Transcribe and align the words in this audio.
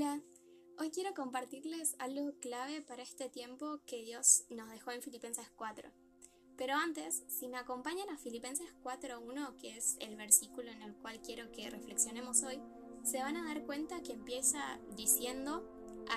Hola, 0.00 0.22
hoy 0.78 0.90
quiero 0.90 1.12
compartirles 1.12 1.94
algo 1.98 2.32
clave 2.40 2.80
para 2.80 3.02
este 3.02 3.28
tiempo 3.28 3.80
que 3.84 4.02
Dios 4.02 4.44
nos 4.48 4.70
dejó 4.70 4.92
en 4.92 5.02
Filipenses 5.02 5.50
4. 5.56 5.90
Pero 6.56 6.72
antes, 6.72 7.22
si 7.28 7.48
me 7.48 7.58
acompañan 7.58 8.08
a 8.08 8.16
Filipenses 8.16 8.74
4.1, 8.82 9.56
que 9.56 9.76
es 9.76 9.98
el 10.00 10.16
versículo 10.16 10.70
en 10.70 10.80
el 10.80 10.94
cual 10.94 11.20
quiero 11.20 11.52
que 11.52 11.68
reflexionemos 11.68 12.42
hoy, 12.44 12.58
se 13.02 13.18
van 13.18 13.36
a 13.36 13.44
dar 13.44 13.66
cuenta 13.66 14.00
que 14.00 14.14
empieza 14.14 14.80
diciendo, 14.96 15.68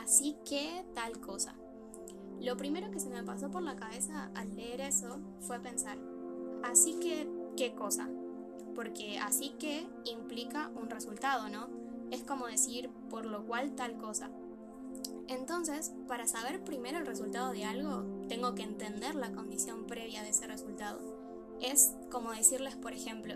así 0.02 0.38
que 0.46 0.86
tal 0.96 1.20
cosa. 1.20 1.54
Lo 2.40 2.56
primero 2.56 2.90
que 2.90 3.02
se 3.02 3.10
me 3.10 3.22
pasó 3.22 3.52
por 3.52 3.64
la 3.64 3.76
cabeza 3.76 4.32
al 4.34 4.56
leer 4.56 4.80
eso 4.80 5.20
fue 5.42 5.60
pensar, 5.60 5.98
así 6.64 7.02
que, 7.02 7.30
¿qué 7.58 7.76
cosa? 7.76 8.10
Porque 8.76 9.20
así 9.20 9.58
que 9.60 9.86
implica 10.06 10.70
un 10.70 10.90
resultado, 10.90 11.50
¿no? 11.50 11.83
Es 12.14 12.24
como 12.24 12.48
decir 12.48 12.90
por 13.10 13.26
lo 13.26 13.46
cual 13.46 13.74
tal 13.76 13.98
cosa. 13.98 14.30
Entonces, 15.28 15.94
para 16.08 16.28
saber 16.28 16.64
primero 16.64 17.00
el 17.00 17.08
resultado 17.08 17.52
de 17.52 17.66
algo, 17.66 18.06
tengo 18.28 18.54
que 18.54 18.64
entender 18.64 19.16
la 19.16 19.32
condición 19.32 19.86
previa 19.88 20.22
de 20.22 20.30
ese 20.30 20.46
resultado. 20.46 21.00
Es 21.60 21.96
como 22.12 22.32
decirles, 22.32 22.76
por 22.76 22.94
ejemplo, 22.94 23.36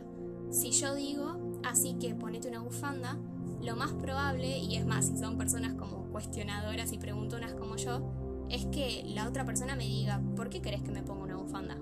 si 0.51 0.71
yo 0.71 0.93
digo, 0.93 1.59
así 1.63 1.95
que 1.99 2.13
ponete 2.13 2.49
una 2.49 2.61
bufanda, 2.61 3.17
lo 3.61 3.75
más 3.75 3.93
probable, 3.93 4.59
y 4.59 4.75
es 4.75 4.85
más, 4.85 5.07
si 5.07 5.17
son 5.17 5.37
personas 5.37 5.73
como 5.73 6.11
cuestionadoras 6.11 6.91
y 6.91 6.99
preguntonas 6.99 7.53
como 7.53 7.77
yo, 7.77 8.11
es 8.49 8.65
que 8.67 9.03
la 9.07 9.27
otra 9.27 9.45
persona 9.45 9.75
me 9.75 9.85
diga, 9.85 10.21
¿por 10.35 10.49
qué 10.49 10.61
querés 10.61 10.83
que 10.83 10.91
me 10.91 11.03
ponga 11.03 11.23
una 11.23 11.37
bufanda? 11.37 11.77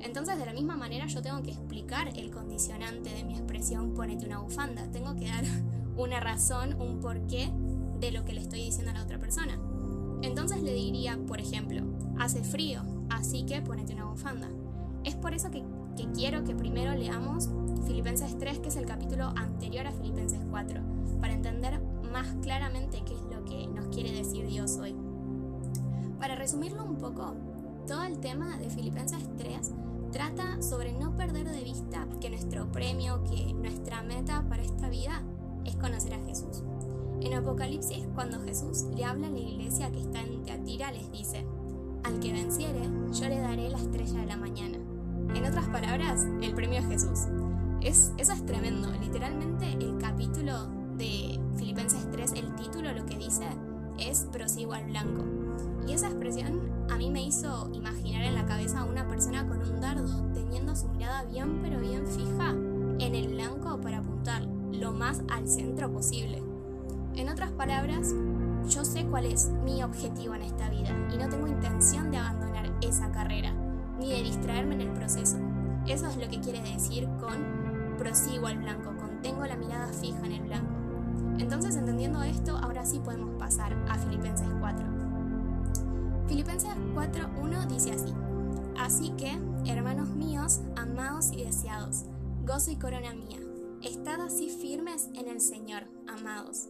Entonces, 0.00 0.38
de 0.38 0.44
la 0.44 0.52
misma 0.52 0.76
manera, 0.76 1.06
yo 1.06 1.22
tengo 1.22 1.42
que 1.42 1.52
explicar 1.52 2.08
el 2.18 2.30
condicionante 2.30 3.08
de 3.10 3.24
mi 3.24 3.32
expresión, 3.32 3.94
ponete 3.94 4.26
una 4.26 4.40
bufanda. 4.40 4.90
Tengo 4.90 5.16
que 5.16 5.26
dar 5.26 5.44
una 5.96 6.20
razón, 6.20 6.80
un 6.80 7.00
porqué 7.00 7.50
de 8.00 8.10
lo 8.10 8.24
que 8.24 8.32
le 8.32 8.40
estoy 8.40 8.62
diciendo 8.62 8.90
a 8.90 8.94
la 8.94 9.02
otra 9.02 9.18
persona. 9.18 9.58
Entonces 10.22 10.62
le 10.62 10.72
diría, 10.72 11.18
por 11.26 11.40
ejemplo, 11.40 11.82
hace 12.18 12.42
frío, 12.42 12.82
así 13.10 13.44
que 13.44 13.60
ponete 13.62 13.94
una 13.94 14.06
bufanda. 14.06 14.48
Es 15.04 15.14
por 15.14 15.34
eso 15.34 15.50
que, 15.50 15.62
quiero 16.14 16.44
que 16.44 16.54
primero 16.54 16.94
leamos 16.94 17.50
Filipenses 17.86 18.38
3, 18.38 18.58
que 18.58 18.68
es 18.68 18.76
el 18.76 18.86
capítulo 18.86 19.32
anterior 19.36 19.86
a 19.86 19.92
Filipenses 19.92 20.40
4, 20.50 20.80
para 21.20 21.34
entender 21.34 21.80
más 22.10 22.26
claramente 22.42 23.02
qué 23.04 23.14
es 23.14 23.20
lo 23.22 23.44
que 23.44 23.66
nos 23.66 23.88
quiere 23.88 24.12
decir 24.12 24.46
Dios 24.46 24.76
hoy. 24.78 24.94
Para 26.18 26.36
resumirlo 26.36 26.84
un 26.84 26.96
poco, 26.96 27.34
todo 27.86 28.04
el 28.04 28.18
tema 28.18 28.56
de 28.56 28.70
Filipenses 28.70 29.28
3 29.36 29.72
trata 30.10 30.62
sobre 30.62 30.92
no 30.92 31.16
perder 31.16 31.50
de 31.50 31.62
vista 31.62 32.06
que 32.20 32.30
nuestro 32.30 32.70
premio, 32.70 33.22
que 33.24 33.52
nuestra 33.52 34.02
meta 34.02 34.44
para 34.48 34.62
esta 34.62 34.88
vida 34.88 35.13
conocer 35.84 36.14
a 36.14 36.24
Jesús. 36.24 36.62
En 37.20 37.34
Apocalipsis, 37.34 38.08
cuando 38.14 38.40
Jesús 38.40 38.84
le 38.96 39.04
habla 39.04 39.26
a 39.26 39.30
la 39.30 39.38
iglesia 39.38 39.90
que 39.90 40.00
está 40.00 40.22
en 40.22 40.42
Teatira, 40.42 40.90
les 40.90 41.12
dice, 41.12 41.44
al 42.04 42.20
que 42.20 42.32
venciere, 42.32 42.80
yo 43.12 43.28
le 43.28 43.38
daré 43.38 43.68
la 43.68 43.76
estrella 43.76 44.20
de 44.20 44.26
la 44.26 44.36
mañana. 44.38 44.78
En 45.34 45.44
otras 45.44 45.68
palabras, 45.68 46.26
el 46.40 46.54
premio 46.54 46.80
es 46.80 46.86
Jesús. 46.86 47.28
Es, 47.82 48.12
eso 48.16 48.32
es 48.32 48.46
tremendo. 48.46 48.90
Literalmente 48.98 49.72
el 49.72 49.98
capítulo 49.98 50.68
de 50.96 51.38
Filipenses 51.56 52.10
3, 52.10 52.32
el 52.32 52.54
título 52.54 52.90
lo 52.92 53.04
que 53.04 53.18
dice 53.18 53.44
es 53.98 54.26
prosigo 54.32 54.72
al 54.72 54.86
blanco. 54.86 55.22
Y 55.86 55.92
esa 55.92 56.06
expresión 56.06 56.62
a 56.90 56.96
mí 56.96 57.10
me 57.10 57.22
hizo 57.22 57.68
imaginar 57.74 58.22
en 58.22 58.34
la 58.34 58.46
cabeza 58.46 58.80
a 58.80 58.84
una 58.84 59.06
persona 59.06 59.46
con 59.46 59.60
un 59.60 59.82
dardo 59.82 60.32
teniendo 60.32 60.74
su 60.74 60.88
mirada 60.88 61.24
bien 61.24 61.60
pero 61.62 61.78
bien 61.78 62.06
fija 62.06 62.52
en 62.98 63.14
el 63.14 63.28
blanco 63.28 63.78
para 63.80 63.98
apuntar 63.98 64.53
lo 64.78 64.92
más 64.92 65.22
al 65.30 65.48
centro 65.48 65.90
posible. 65.90 66.42
En 67.16 67.28
otras 67.28 67.52
palabras, 67.52 68.14
yo 68.68 68.84
sé 68.84 69.04
cuál 69.06 69.26
es 69.26 69.50
mi 69.64 69.82
objetivo 69.82 70.34
en 70.34 70.42
esta 70.42 70.68
vida 70.70 70.90
y 71.12 71.16
no 71.16 71.28
tengo 71.28 71.46
intención 71.46 72.10
de 72.10 72.18
abandonar 72.18 72.72
esa 72.80 73.10
carrera, 73.12 73.52
ni 73.98 74.10
de 74.10 74.22
distraerme 74.22 74.74
en 74.74 74.80
el 74.82 74.92
proceso. 74.92 75.36
Eso 75.86 76.06
es 76.06 76.16
lo 76.16 76.28
que 76.28 76.40
quiere 76.40 76.60
decir 76.60 77.08
con 77.20 77.96
prosigo 77.98 78.46
al 78.46 78.58
blanco, 78.58 78.96
con 78.96 79.20
tengo 79.22 79.44
la 79.46 79.56
mirada 79.56 79.88
fija 79.88 80.24
en 80.24 80.32
el 80.32 80.42
blanco. 80.42 80.72
Entonces, 81.38 81.76
entendiendo 81.76 82.22
esto, 82.22 82.56
ahora 82.56 82.84
sí 82.84 83.00
podemos 83.00 83.30
pasar 83.38 83.74
a 83.88 83.98
Filipenses 83.98 84.48
4. 84.60 84.86
Filipenses 86.28 86.70
4.1 86.94 87.66
dice 87.66 87.92
así, 87.92 88.12
Así 88.78 89.10
que, 89.10 89.38
hermanos 89.66 90.08
míos, 90.10 90.60
amados 90.76 91.30
y 91.32 91.44
deseados, 91.44 92.06
gozo 92.44 92.70
y 92.70 92.76
corona 92.76 93.12
mía, 93.14 93.38
Estad 93.84 94.22
así 94.22 94.48
firmes 94.48 95.10
en 95.12 95.28
el 95.28 95.42
Señor, 95.42 95.84
amados. 96.06 96.68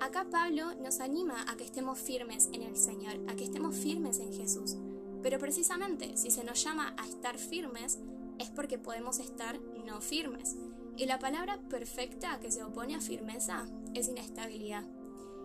Acá 0.00 0.26
Pablo 0.28 0.74
nos 0.82 0.98
anima 0.98 1.44
a 1.48 1.56
que 1.56 1.62
estemos 1.62 1.96
firmes 1.96 2.48
en 2.52 2.62
el 2.62 2.76
Señor, 2.76 3.20
a 3.28 3.36
que 3.36 3.44
estemos 3.44 3.76
firmes 3.76 4.18
en 4.18 4.32
Jesús. 4.32 4.76
Pero 5.22 5.38
precisamente 5.38 6.16
si 6.16 6.32
se 6.32 6.42
nos 6.42 6.64
llama 6.64 6.96
a 6.98 7.06
estar 7.06 7.38
firmes, 7.38 8.00
es 8.40 8.50
porque 8.50 8.78
podemos 8.78 9.20
estar 9.20 9.60
no 9.86 10.00
firmes. 10.00 10.56
Y 10.96 11.06
la 11.06 11.20
palabra 11.20 11.60
perfecta 11.68 12.40
que 12.40 12.50
se 12.50 12.64
opone 12.64 12.96
a 12.96 13.00
firmeza 13.00 13.68
es 13.94 14.08
inestabilidad. 14.08 14.84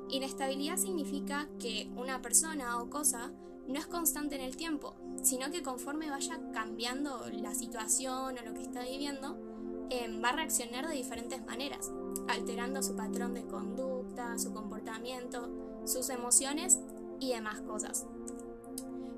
Inestabilidad 0.10 0.78
significa 0.78 1.48
que 1.60 1.88
una 1.96 2.24
persona 2.24 2.82
o 2.82 2.90
cosa 2.90 3.32
no 3.68 3.78
es 3.78 3.86
constante 3.86 4.36
en 4.36 4.42
el 4.42 4.58
tiempo, 4.58 4.96
sino 5.22 5.52
que 5.52 5.62
conforme 5.62 6.10
vaya 6.10 6.40
cambiando 6.52 7.30
la 7.32 7.54
situación 7.54 8.40
o 8.40 8.42
lo 8.44 8.54
que 8.56 8.64
está 8.64 8.82
viviendo, 8.82 9.55
Em, 9.90 10.24
va 10.24 10.30
a 10.30 10.36
reaccionar 10.36 10.88
de 10.88 10.96
diferentes 10.96 11.46
maneras, 11.46 11.92
alterando 12.28 12.82
su 12.82 12.96
patrón 12.96 13.34
de 13.34 13.46
conducta, 13.46 14.38
su 14.40 14.52
comportamiento, 14.52 15.50
sus 15.86 16.10
emociones 16.10 16.80
y 17.20 17.32
demás 17.32 17.62
cosas. 17.62 18.06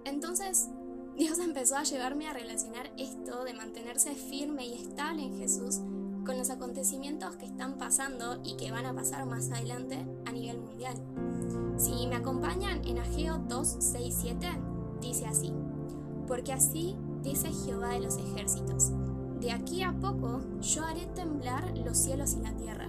Entonces, 0.03 0.67
Dios 1.15 1.39
empezó 1.39 1.77
a 1.77 1.83
llevarme 1.83 2.27
a 2.27 2.33
relacionar 2.33 2.91
esto 2.97 3.43
de 3.43 3.53
mantenerse 3.53 4.13
firme 4.13 4.67
y 4.67 4.73
estable 4.73 5.23
en 5.23 5.37
Jesús 5.37 5.79
con 6.25 6.37
los 6.37 6.49
acontecimientos 6.49 7.37
que 7.37 7.45
están 7.45 7.77
pasando 7.77 8.41
y 8.43 8.57
que 8.57 8.69
van 8.69 8.85
a 8.85 8.93
pasar 8.93 9.25
más 9.25 9.49
adelante 9.49 10.05
a 10.25 10.31
nivel 10.33 10.59
mundial. 10.59 10.95
Si 11.77 12.05
me 12.07 12.17
acompañan 12.17 12.85
en 12.85 12.97
Ageo 12.97 13.37
2, 13.47 13.77
6, 13.79 14.15
7, 14.21 14.47
dice 14.99 15.25
así, 15.25 15.53
porque 16.27 16.51
así 16.51 16.97
dice 17.23 17.49
Jehová 17.53 17.91
de 17.91 18.01
los 18.01 18.17
ejércitos 18.17 18.91
de 19.39 19.51
aquí 19.51 19.83
a 19.83 19.93
poco 19.93 20.41
yo 20.61 20.83
haré 20.83 21.05
temblar 21.07 21.77
los 21.77 21.97
cielos 21.97 22.33
y 22.33 22.41
la 22.41 22.51
tierra, 22.53 22.87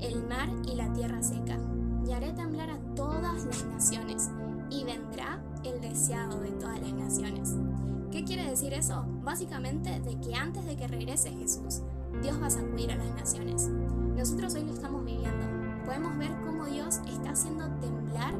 el 0.00 0.26
mar 0.26 0.48
y 0.66 0.74
la 0.74 0.92
tierra 0.92 1.22
seca, 1.22 1.58
y 2.06 2.12
haré 2.12 2.32
temblar 2.32 2.70
a 2.70 2.78
todas 2.94 3.44
las 3.44 3.64
naciones, 3.66 4.30
y 4.70 4.84
vendrá 4.84 5.42
el 5.64 5.80
deseado 5.80 6.40
de 6.40 6.50
todas 6.52 6.80
las 6.80 6.92
naciones. 6.92 7.54
¿Qué 8.10 8.24
quiere 8.24 8.48
decir 8.48 8.72
eso? 8.72 9.04
Básicamente 9.22 10.00
de 10.00 10.18
que 10.20 10.34
antes 10.34 10.64
de 10.64 10.76
que 10.76 10.88
regrese 10.88 11.30
Jesús, 11.30 11.82
Dios 12.22 12.40
va 12.40 12.46
a 12.46 12.50
sacudir 12.50 12.90
a 12.90 12.96
las 12.96 13.14
naciones. 13.14 13.68
Nosotros 13.68 14.54
hoy 14.54 14.64
lo 14.64 14.72
estamos 14.72 15.04
viviendo. 15.04 15.46
Podemos 15.84 16.16
ver 16.18 16.30
cómo 16.44 16.64
Dios 16.66 17.00
está 17.06 17.30
haciendo 17.30 17.66
temblar 17.80 18.34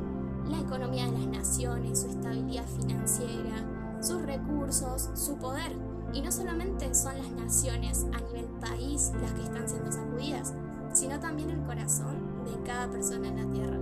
la 0.49 0.61
economía 0.61 1.07
de 1.07 1.13
las 1.13 1.27
naciones, 1.27 2.01
su 2.01 2.09
estabilidad 2.09 2.67
financiera, 2.67 4.01
sus 4.01 4.23
recursos, 4.23 5.11
su 5.15 5.37
poder. 5.37 5.90
Y 6.13 6.23
no 6.23 6.33
solamente 6.33 6.93
son 6.95 7.17
las 7.17 7.31
naciones 7.33 8.07
a 8.13 8.21
nivel 8.21 8.47
país 8.61 9.13
las 9.21 9.33
que 9.33 9.43
están 9.43 9.69
siendo 9.69 9.93
sacudidas, 9.93 10.55
sino 10.93 11.21
también 11.21 11.51
el 11.51 11.63
corazón 11.63 12.45
de 12.45 12.63
cada 12.65 12.91
persona 12.91 13.29
en 13.29 13.37
la 13.37 13.53
tierra. 13.53 13.79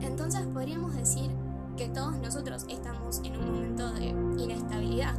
Entonces 0.00 0.42
podríamos 0.52 0.94
decir 0.94 1.30
que 1.76 1.88
todos 1.88 2.16
nosotros 2.18 2.64
estamos 2.68 3.20
en 3.24 3.36
un 3.36 3.52
momento 3.52 3.92
de 3.92 4.06
inestabilidad. 4.42 5.14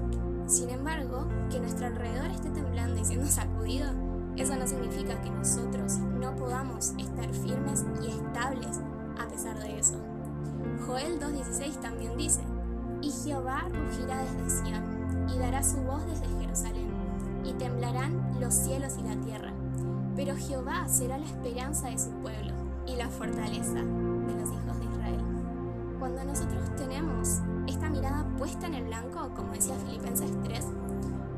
Sin 0.47 0.69
embargo, 0.69 1.27
que 1.51 1.59
nuestro 1.59 1.87
alrededor 1.87 2.31
esté 2.31 2.49
temblando 2.49 2.99
y 2.99 3.05
siendo 3.05 3.27
sacudido, 3.27 3.91
eso 4.37 4.55
no 4.55 4.65
significa 4.65 5.19
que 5.21 5.29
nosotros 5.29 5.97
no 5.97 6.35
podamos 6.35 6.93
estar 6.97 7.33
firmes 7.33 7.83
y 8.01 8.07
estables 8.07 8.79
a 9.19 9.27
pesar 9.27 9.59
de 9.59 9.79
eso. 9.79 9.95
Joel 10.85 11.19
2.16 11.19 11.81
también 11.81 12.15
dice, 12.17 12.41
y 13.01 13.11
Jehová 13.11 13.65
rugirá 13.69 14.23
desde 14.23 14.63
Sion 14.63 14.96
y 15.33 15.37
dará 15.39 15.63
su 15.63 15.77
voz 15.77 16.05
desde 16.05 16.27
Jerusalén, 16.39 16.89
y 17.43 17.53
temblarán 17.53 18.39
los 18.39 18.53
cielos 18.53 18.95
y 18.97 19.03
la 19.03 19.15
tierra. 19.21 19.53
Pero 20.15 20.35
Jehová 20.35 20.87
será 20.87 21.17
la 21.17 21.25
esperanza 21.25 21.89
de 21.89 21.99
su 21.99 22.09
pueblo 22.21 22.53
y 22.85 22.95
la 22.95 23.09
fortaleza 23.09 23.75
de 23.75 24.33
los 24.33 24.49
hijos 24.49 24.79
de 24.79 24.85
Israel. 24.85 25.23
Cuando 25.99 26.23
nosotros 26.23 26.75
tenemos 26.75 27.41
esta 27.67 27.89
mirada 27.89 28.25
puesta 28.37 28.67
en 28.67 28.75
el 28.75 28.85
blanco, 28.85 29.29
como 29.35 29.53
decía 29.53 29.75
Filipenses 29.85 30.31
3, 30.43 30.65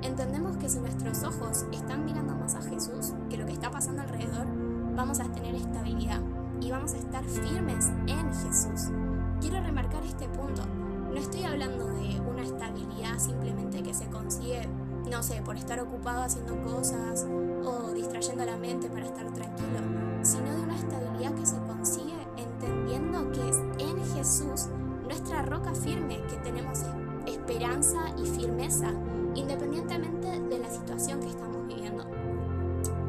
entendemos 0.01 0.57
que 0.57 0.69
si 0.69 0.79
nuestros 0.79 1.23
ojos 1.23 1.65
están 1.71 2.05
mirando 2.05 2.35
más 2.35 2.55
a 2.55 2.61
Jesús 2.61 3.13
que 3.29 3.37
lo 3.37 3.45
que 3.45 3.53
está 3.53 3.71
pasando 3.71 4.01
alrededor, 4.01 4.47
vamos 4.95 5.19
a 5.19 5.25
tener 5.25 5.55
estabilidad 5.55 6.21
y 6.61 6.71
vamos 6.71 6.93
a 6.93 6.97
estar 6.97 7.23
firmes 7.23 7.87
en 8.07 8.33
Jesús. 8.33 8.91
Quiero 9.41 9.61
remarcar 9.61 10.03
este 10.03 10.27
punto 10.27 10.63
no 11.11 11.17
estoy 11.17 11.43
hablando 11.43 11.85
de 11.87 12.19
una 12.21 12.43
estabilidad 12.43 13.17
simplemente 13.17 13.83
que 13.83 13.93
se 13.93 14.05
consigue, 14.07 14.67
no 15.09 15.23
sé, 15.23 15.41
por 15.41 15.57
estar 15.57 15.79
ocupado 15.79 16.23
haciendo 16.23 16.61
cosas 16.63 17.25
o 17.63 17.91
distrayendo 17.93 18.45
la 18.45 18.57
mente 18.57 18.89
para 18.89 19.05
estar 19.05 19.31
tranquilo, 19.33 19.79
sino 20.21 20.55
de 20.55 20.61
una 20.61 20.75
estabilidad 20.75 21.33
que 21.33 21.45
se 21.45 21.57
consigue 21.57 22.15
entendiendo 22.37 23.29
Jesús 24.19 24.67
nuestra 25.07 25.41
roca 25.43 25.73
firme, 25.73 26.21
que 26.29 26.35
tenemos 26.37 26.79
esperanza 27.25 27.99
y 28.21 28.25
firmeza 28.25 28.91
independientemente 29.33 30.27
de 30.27 30.59
la 30.59 30.69
situación 30.69 31.21
que 31.21 31.27
estamos 31.27 31.65
viviendo. 31.67 32.05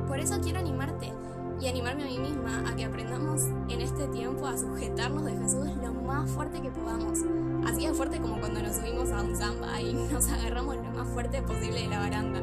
Por 0.07 0.21
eso 0.21 0.41
quiero 0.41 0.61
animarte 0.61 1.13
y 1.61 1.67
animarme 1.67 2.05
a 2.05 2.07
mí 2.07 2.19
misma 2.19 2.63
a 2.71 2.77
que 2.77 2.85
aprendamos 2.85 3.43
en 3.69 3.81
este 3.81 4.07
tiempo 4.09 4.47
a 4.47 4.57
sujetarnos 4.57 5.25
de 5.25 5.33
Jesús 5.33 5.67
lo 5.83 5.93
más 5.95 6.31
fuerte 6.31 6.61
que 6.61 6.71
podamos. 6.71 7.19
Fuerte 7.95 8.21
como 8.21 8.39
cuando 8.39 8.63
nos 8.63 8.77
subimos 8.77 9.11
a 9.11 9.21
un 9.21 9.37
samba 9.37 9.81
y 9.81 9.93
nos 10.13 10.31
agarramos 10.31 10.77
lo 10.77 10.91
más 10.93 11.09
fuerte 11.09 11.43
posible 11.43 11.83
de 11.83 11.89
la 11.89 11.99
baranda. 11.99 12.41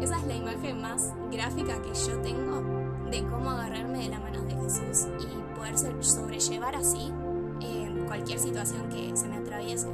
Esa 0.00 0.16
es 0.18 0.26
la 0.26 0.36
imagen 0.36 0.80
más 0.80 1.12
gráfica 1.30 1.80
que 1.82 1.94
yo 1.94 2.20
tengo 2.20 2.62
de 3.10 3.24
cómo 3.24 3.50
agarrarme 3.50 4.04
de 4.04 4.08
la 4.10 4.20
mano 4.20 4.42
de 4.42 4.54
Jesús 4.54 5.08
y 5.18 5.56
poder 5.56 5.76
sobrellevar 6.04 6.76
así 6.76 7.10
en 7.60 8.04
cualquier 8.06 8.38
situación 8.38 8.88
que 8.90 9.16
se 9.16 9.28
me 9.28 9.38
atraviese. 9.38 9.88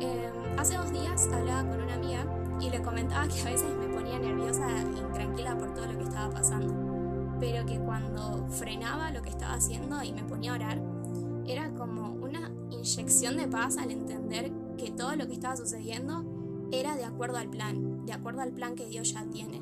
Eh, 0.00 0.30
hace 0.58 0.76
dos 0.76 0.92
días 0.92 1.28
hablaba 1.32 1.68
con 1.70 1.80
una 1.80 1.94
amiga 1.94 2.26
y 2.60 2.68
le 2.68 2.82
comentaba 2.82 3.28
que 3.28 3.40
a 3.40 3.44
veces 3.44 3.68
me 3.78 3.94
ponía 3.94 4.18
nerviosa 4.18 4.66
e 4.68 4.98
intranquila 4.98 5.56
por 5.56 5.72
todo 5.72 5.86
lo 5.86 5.98
que 5.98 6.04
estaba 6.04 6.30
pasando, 6.30 6.74
pero 7.40 7.64
que 7.64 7.78
cuando 7.78 8.46
frenaba 8.50 9.10
lo 9.12 9.22
que 9.22 9.30
estaba 9.30 9.54
haciendo 9.54 10.02
y 10.02 10.12
me 10.12 10.24
ponía 10.24 10.52
a 10.52 10.56
orar, 10.56 10.78
era 11.46 11.70
como 11.70 12.15
inyección 12.86 13.36
de 13.36 13.48
paz 13.48 13.78
al 13.78 13.90
entender 13.90 14.52
que 14.78 14.92
todo 14.92 15.16
lo 15.16 15.26
que 15.26 15.34
estaba 15.34 15.56
sucediendo 15.56 16.24
era 16.70 16.96
de 16.96 17.04
acuerdo 17.04 17.38
al 17.38 17.50
plan, 17.50 18.06
de 18.06 18.12
acuerdo 18.12 18.42
al 18.42 18.52
plan 18.52 18.76
que 18.76 18.86
Dios 18.86 19.12
ya 19.12 19.24
tiene. 19.24 19.60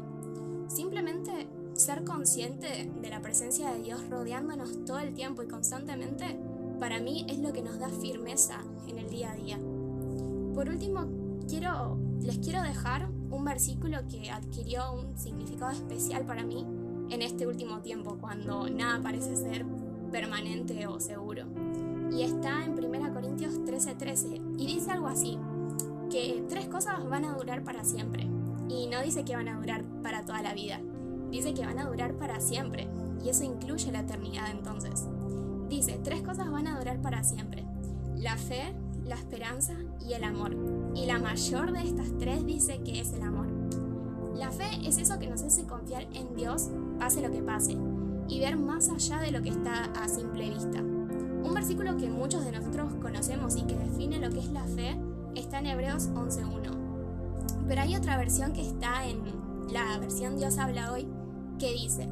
Simplemente 0.69 1.49
ser 1.73 2.05
consciente 2.05 2.93
de 3.00 3.09
la 3.09 3.21
presencia 3.21 3.73
de 3.73 3.82
Dios 3.82 4.09
rodeándonos 4.09 4.85
todo 4.85 4.99
el 4.99 5.15
tiempo 5.15 5.43
y 5.43 5.49
constantemente, 5.49 6.38
para 6.79 7.00
mí 7.00 7.25
es 7.29 7.38
lo 7.38 7.53
que 7.53 7.62
nos 7.62 7.79
da 7.79 7.88
firmeza 7.88 8.61
en 8.87 8.99
el 8.99 9.09
día 9.09 9.32
a 9.32 9.37
día. 9.37 9.59
Por 10.55 10.69
último, 10.69 11.06
quiero, 11.49 11.99
les 12.21 12.38
quiero 12.38 12.62
dejar 12.62 13.09
un 13.31 13.44
versículo 13.44 13.99
que 14.09 14.31
adquirió 14.31 14.93
un 14.93 15.19
significado 15.19 15.73
especial 15.73 16.25
para 16.26 16.44
mí 16.44 16.65
en 17.11 17.23
este 17.23 17.47
último 17.47 17.81
tiempo, 17.81 18.19
cuando 18.21 18.69
nada 18.69 19.03
parece 19.03 19.37
ser 19.37 19.65
permanente 20.11 20.87
o 20.87 21.00
seguro. 21.00 21.47
Y 22.14 22.22
está 22.22 22.64
en 22.64 22.72
1 22.78 23.12
Corintios 23.12 23.55
13:13 23.64 24.40
y 24.56 24.66
dice 24.66 24.93
algo 24.93 25.08
así, 25.08 25.37
que 26.11 26.44
tres 26.49 26.69
cosas 26.69 27.05
van 27.08 27.25
a 27.25 27.34
durar 27.34 27.64
para 27.64 27.82
siempre. 27.82 28.28
Y 28.69 28.87
no 28.87 29.02
dice 29.02 29.25
que 29.25 29.34
van 29.34 29.49
a 29.49 29.58
durar 29.58 29.82
para 30.02 30.25
toda 30.25 30.40
la 30.40 30.55
vida, 30.55 30.81
dice 31.31 31.55
que 31.55 31.66
van 31.66 31.78
a 31.78 31.88
durar 31.88 32.14
para 32.14 32.38
siempre. 32.38 32.88
Y 33.25 33.31
eso 33.31 33.43
incluye 33.43 33.90
la 33.90 34.00
eternidad 34.00 34.50
entonces. 34.50 35.06
Dice, 35.69 35.99
tres 36.05 36.22
cosas 36.22 36.50
van 36.50 36.69
a 36.69 36.78
durar 36.78 37.00
para 37.00 37.25
siempre. 37.25 37.64
La 38.16 38.37
fe, 38.37 38.75
la 39.05 39.16
esperanza 39.16 39.75
y 40.06 40.12
el 40.12 40.22
amor. 40.22 40.56
Y 40.94 41.06
la 41.06 41.19
mayor 41.19 41.72
de 41.72 41.82
estas 41.82 42.16
tres 42.19 42.46
dice 42.46 42.81
que 42.84 43.00
es 43.00 43.12
el 43.12 43.22
amor. 43.22 43.49
La 44.37 44.52
fe 44.52 44.69
es 44.84 44.99
eso 44.99 45.19
que 45.19 45.28
nos 45.28 45.43
hace 45.43 45.64
confiar 45.64 46.06
en 46.12 46.34
Dios, 46.37 46.70
pase 46.99 47.22
lo 47.22 47.31
que 47.32 47.43
pase, 47.43 47.76
y 48.28 48.40
ver 48.40 48.56
más 48.56 48.88
allá 48.88 49.19
de 49.19 49.31
lo 49.31 49.43
que 49.43 49.50
está 49.50 49.84
a 50.00 50.08
simple 50.08 50.50
vista. 50.50 50.82
Versículo 51.75 51.99
que 51.99 52.09
muchos 52.09 52.44
de 52.44 52.53
nosotros 52.53 52.93
conocemos 53.03 53.56
y 53.56 53.62
que 53.62 53.75
define 53.75 54.21
lo 54.21 54.31
que 54.31 54.38
es 54.38 54.53
la 54.53 54.62
fe 54.62 54.97
está 55.35 55.59
en 55.59 55.67
Hebreos 55.67 56.09
11.1. 56.11 57.67
Pero 57.67 57.81
hay 57.81 57.97
otra 57.97 58.17
versión 58.17 58.53
que 58.53 58.62
está 58.62 59.05
en 59.09 59.25
la 59.73 59.99
versión 59.99 60.37
Dios 60.37 60.59
habla 60.59 60.93
hoy 60.93 61.09
que 61.59 61.73
dice, 61.73 62.09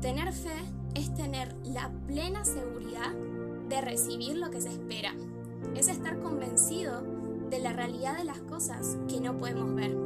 tener 0.00 0.32
fe 0.32 0.54
es 0.94 1.12
tener 1.16 1.52
la 1.64 1.90
plena 2.06 2.44
seguridad 2.44 3.10
de 3.68 3.80
recibir 3.80 4.36
lo 4.36 4.52
que 4.52 4.60
se 4.60 4.68
espera 4.68 5.12
es 5.74 5.88
estar 5.88 6.20
convencido 6.20 7.02
de 7.50 7.58
la 7.58 7.72
realidad 7.72 8.16
de 8.16 8.24
las 8.24 8.38
cosas 8.42 8.98
que 9.08 9.20
no 9.20 9.36
podemos 9.36 9.74
ver. 9.74 9.96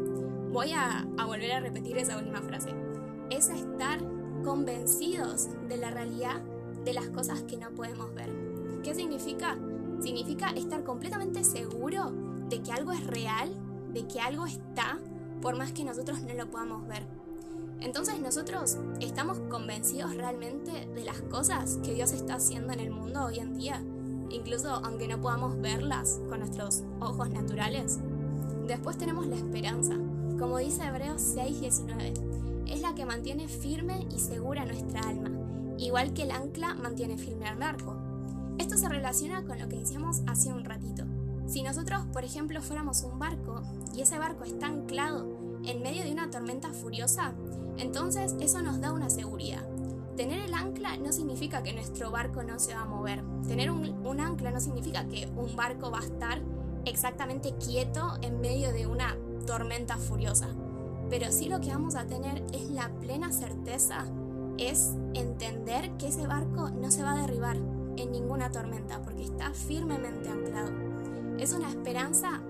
Voy 0.52 0.72
a, 0.72 1.06
volver 1.26 1.52
a 1.52 1.60
repetir 1.60 1.98
esa 1.98 2.16
última 2.16 2.40
frase. 2.40 2.70
Es 3.28 3.50
estar 3.50 3.98
convencidos 4.42 5.48
de 5.68 5.76
la 5.76 5.90
realidad 5.90 6.40
de 6.86 6.94
las 6.94 7.08
cosas 7.08 7.42
que 7.42 7.58
no 7.58 7.74
podemos 7.74 8.14
ver. 8.14 8.45
¿Qué 8.86 8.94
significa? 8.94 9.58
Significa 10.00 10.50
estar 10.50 10.84
completamente 10.84 11.42
seguro 11.42 12.12
de 12.48 12.62
que 12.62 12.70
algo 12.70 12.92
es 12.92 13.04
real, 13.04 13.50
de 13.92 14.06
que 14.06 14.20
algo 14.20 14.46
está, 14.46 15.00
por 15.42 15.58
más 15.58 15.72
que 15.72 15.82
nosotros 15.82 16.22
no 16.22 16.32
lo 16.34 16.48
podamos 16.48 16.86
ver. 16.86 17.02
Entonces 17.80 18.20
nosotros 18.20 18.78
estamos 19.00 19.40
convencidos 19.50 20.14
realmente 20.14 20.86
de 20.94 21.04
las 21.04 21.20
cosas 21.22 21.80
que 21.82 21.94
Dios 21.94 22.12
está 22.12 22.36
haciendo 22.36 22.72
en 22.74 22.78
el 22.78 22.92
mundo 22.92 23.24
hoy 23.24 23.40
en 23.40 23.58
día 23.58 23.82
incluso 24.30 24.68
aunque 24.70 25.08
no 25.08 25.20
podamos 25.20 25.60
verlas 25.60 26.20
con 26.28 26.38
nuestros 26.38 26.84
ojos 27.00 27.28
naturales. 27.30 27.98
Después 28.68 28.96
tenemos 28.96 29.26
la 29.26 29.34
esperanza, 29.34 29.94
como 30.38 30.58
dice 30.58 30.84
Hebreos 30.84 31.22
6:19, 31.34 32.14
es 32.68 32.82
la 32.82 32.94
que 32.94 33.04
mantiene 33.04 33.48
firme 33.48 34.06
y 34.14 34.20
segura 34.20 34.64
nuestra 34.64 35.00
alma, 35.00 35.30
igual 35.76 36.14
que 36.14 36.22
el 36.22 36.30
ancla 36.30 36.74
mantiene 36.74 37.18
firme 37.18 37.48
al 37.48 37.58
barco. 37.58 38.05
Esto 38.58 38.76
se 38.78 38.88
relaciona 38.88 39.44
con 39.44 39.58
lo 39.58 39.68
que 39.68 39.78
decíamos 39.78 40.22
hace 40.26 40.52
un 40.52 40.64
ratito. 40.64 41.04
Si 41.46 41.62
nosotros, 41.62 42.04
por 42.12 42.24
ejemplo, 42.24 42.62
fuéramos 42.62 43.02
un 43.02 43.18
barco 43.18 43.62
y 43.94 44.00
ese 44.00 44.18
barco 44.18 44.44
está 44.44 44.66
anclado 44.66 45.26
en 45.64 45.82
medio 45.82 46.04
de 46.04 46.12
una 46.12 46.30
tormenta 46.30 46.72
furiosa, 46.72 47.34
entonces 47.76 48.34
eso 48.40 48.62
nos 48.62 48.80
da 48.80 48.92
una 48.92 49.10
seguridad. 49.10 49.62
Tener 50.16 50.40
el 50.40 50.54
ancla 50.54 50.96
no 50.96 51.12
significa 51.12 51.62
que 51.62 51.74
nuestro 51.74 52.10
barco 52.10 52.42
no 52.42 52.58
se 52.58 52.74
va 52.74 52.80
a 52.80 52.86
mover. 52.86 53.22
Tener 53.46 53.70
un, 53.70 54.20
ancla 54.20 54.50
no 54.50 54.60
significa 54.60 55.06
que 55.06 55.28
un 55.36 55.54
barco 55.54 55.90
va 55.90 56.00
a 56.00 56.04
estar 56.04 56.40
exactamente 56.86 57.54
quieto 57.58 58.16
en 58.22 58.40
medio 58.40 58.72
de 58.72 58.86
una 58.86 59.16
tormenta 59.46 59.98
furiosa. 59.98 60.48
Pero 61.10 61.30
sí 61.30 61.48
lo 61.48 61.60
que 61.60 61.68
vamos 61.68 61.94
a 61.96 62.06
tener 62.06 62.42
es 62.52 62.70
la 62.70 62.88
plena 62.98 63.30
certeza, 63.30 64.06
es 64.56 64.94
entender 65.12 65.90
que 65.98 66.08
ese 66.08 66.26
barco 66.26 66.70
no 66.70 66.90
se 66.90 67.02
va 67.02 67.12
a 67.12 67.20
derribar 67.20 67.58
en 67.96 68.12
ninguna 68.12 68.50
tormenta 68.50 69.02
porque 69.02 69.24
está 69.24 69.52
firmemente 69.52 70.28
anclado. 70.28 70.70
Es 71.38 71.52
una 71.52 71.68
esperanza 71.68 72.40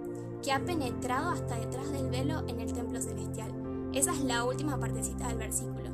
que 0.42 0.52
ha 0.52 0.64
penetrado 0.64 1.30
hasta 1.30 1.56
detrás 1.56 1.90
del 1.92 2.08
velo 2.08 2.44
en 2.48 2.60
el 2.60 2.72
templo 2.72 3.00
celestial. 3.00 3.52
Esa 3.92 4.12
es 4.12 4.24
la 4.24 4.44
última 4.44 4.78
partecita 4.78 5.28
del 5.28 5.38
versículo. 5.38 5.90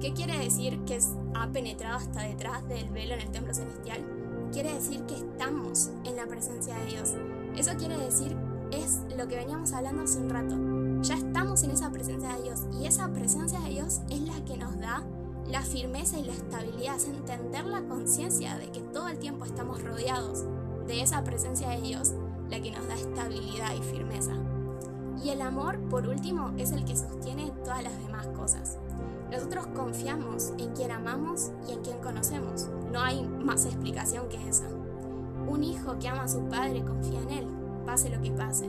¿Qué 0.00 0.12
quiere 0.12 0.38
decir 0.38 0.78
que 0.84 0.98
ha 1.34 1.48
penetrado 1.48 1.96
hasta 1.96 2.22
detrás 2.22 2.68
del 2.68 2.88
velo 2.90 3.14
en 3.14 3.20
el 3.20 3.30
templo 3.30 3.54
celestial? 3.54 4.04
Quiere 4.52 4.74
decir 4.74 5.02
que 5.06 5.14
estamos 5.14 5.90
en 6.04 6.16
la 6.16 6.26
presencia 6.26 6.76
de 6.78 6.86
Dios. 6.86 7.14
Eso 7.56 7.72
quiere 7.76 7.96
decir, 7.96 8.36
es 8.70 9.00
lo 9.16 9.26
que 9.26 9.36
veníamos 9.36 9.72
hablando 9.72 10.02
hace 10.02 10.18
un 10.18 10.30
rato. 10.30 11.02
Ya 11.02 11.14
estamos 11.14 11.62
en 11.62 11.70
esa 11.70 11.90
presencia 11.90 12.36
de 12.36 12.42
Dios 12.42 12.60
y 12.78 12.86
esa 12.86 13.12
presencia 13.12 13.60
de 13.60 13.70
Dios 13.70 14.00
es 14.10 14.20
la 14.20 14.44
que 14.44 14.56
nos 14.56 14.78
da 14.78 15.02
la 15.48 15.62
firmeza 15.62 16.18
y 16.18 16.24
la 16.24 16.32
estabilidad, 16.32 16.96
es 16.96 17.08
entender 17.08 17.64
la 17.66 17.82
conciencia 17.82 18.56
de 18.58 18.70
que 18.70 18.80
todo 18.80 19.08
el 19.08 19.18
tiempo 19.18 19.44
estamos 19.44 19.82
rodeados 19.82 20.44
de 20.86 21.02
esa 21.02 21.22
presencia 21.24 21.68
de 21.70 21.80
Dios, 21.80 22.14
la 22.50 22.60
que 22.60 22.70
nos 22.70 22.86
da 22.88 22.94
estabilidad 22.94 23.74
y 23.74 23.82
firmeza. 23.82 24.32
Y 25.22 25.30
el 25.30 25.40
amor, 25.40 25.78
por 25.88 26.06
último, 26.06 26.52
es 26.58 26.72
el 26.72 26.84
que 26.84 26.96
sostiene 26.96 27.52
todas 27.64 27.82
las 27.82 27.98
demás 27.98 28.26
cosas. 28.28 28.78
Nosotros 29.30 29.66
confiamos 29.68 30.52
en 30.58 30.72
quien 30.72 30.90
amamos 30.90 31.50
y 31.68 31.72
en 31.72 31.82
quien 31.82 31.98
conocemos. 31.98 32.68
No 32.92 33.00
hay 33.00 33.26
más 33.26 33.64
explicación 33.64 34.28
que 34.28 34.48
esa. 34.48 34.66
Un 35.48 35.64
hijo 35.64 35.98
que 35.98 36.08
ama 36.08 36.24
a 36.24 36.28
su 36.28 36.40
padre 36.48 36.84
confía 36.84 37.20
en 37.22 37.30
él, 37.30 37.48
pase 37.84 38.10
lo 38.10 38.20
que 38.20 38.30
pase. 38.30 38.66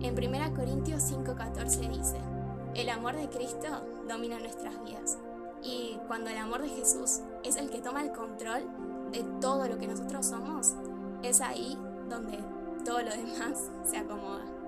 En 0.00 0.14
1 0.14 0.54
Corintios 0.54 1.02
5:14 1.10 1.88
dice, 1.88 2.18
el 2.74 2.88
amor 2.88 3.16
de 3.16 3.28
Cristo 3.28 3.68
domina 4.08 4.38
nuestras 4.38 4.82
vidas. 4.84 5.18
Y 5.70 6.00
cuando 6.08 6.30
el 6.30 6.36
amor 6.36 6.62
de 6.62 6.68
Jesús 6.68 7.20
es 7.44 7.54
el 7.56 7.70
que 7.70 7.80
toma 7.80 8.02
el 8.02 8.10
control 8.10 8.64
de 9.12 9.22
todo 9.40 9.68
lo 9.68 9.78
que 9.78 9.86
nosotros 9.86 10.26
somos, 10.26 10.74
es 11.22 11.40
ahí 11.40 11.78
donde 12.08 12.38
todo 12.84 13.00
lo 13.02 13.10
demás 13.10 13.70
se 13.84 13.98
acomoda. 13.98 14.59